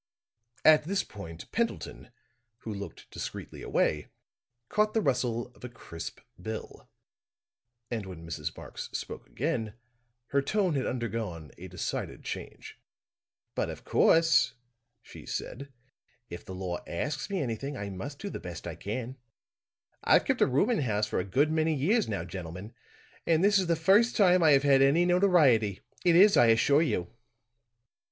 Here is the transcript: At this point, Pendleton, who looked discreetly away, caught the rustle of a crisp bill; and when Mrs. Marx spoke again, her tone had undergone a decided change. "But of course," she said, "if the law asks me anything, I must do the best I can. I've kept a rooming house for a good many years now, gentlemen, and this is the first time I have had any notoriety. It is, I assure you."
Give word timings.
At 0.65 0.85
this 0.85 1.03
point, 1.03 1.51
Pendleton, 1.51 2.09
who 2.61 2.73
looked 2.73 3.11
discreetly 3.11 3.61
away, 3.61 4.07
caught 4.67 4.95
the 4.95 5.01
rustle 5.01 5.53
of 5.53 5.63
a 5.63 5.69
crisp 5.69 6.21
bill; 6.41 6.89
and 7.91 8.07
when 8.07 8.25
Mrs. 8.25 8.57
Marx 8.57 8.89
spoke 8.93 9.27
again, 9.27 9.75
her 10.29 10.41
tone 10.41 10.73
had 10.73 10.87
undergone 10.87 11.51
a 11.59 11.67
decided 11.67 12.23
change. 12.23 12.79
"But 13.53 13.69
of 13.69 13.85
course," 13.85 14.55
she 15.03 15.27
said, 15.27 15.71
"if 16.31 16.43
the 16.43 16.55
law 16.55 16.83
asks 16.87 17.29
me 17.29 17.39
anything, 17.39 17.77
I 17.77 17.91
must 17.91 18.17
do 18.17 18.31
the 18.31 18.39
best 18.39 18.65
I 18.65 18.73
can. 18.73 19.17
I've 20.03 20.25
kept 20.25 20.41
a 20.41 20.47
rooming 20.47 20.81
house 20.81 21.05
for 21.05 21.19
a 21.19 21.23
good 21.23 21.51
many 21.51 21.75
years 21.75 22.09
now, 22.09 22.23
gentlemen, 22.23 22.73
and 23.27 23.43
this 23.43 23.59
is 23.59 23.67
the 23.67 23.75
first 23.75 24.17
time 24.17 24.41
I 24.41 24.53
have 24.53 24.63
had 24.63 24.81
any 24.81 25.05
notoriety. 25.05 25.81
It 26.03 26.15
is, 26.15 26.37
I 26.37 26.47
assure 26.47 26.81
you." 26.81 27.07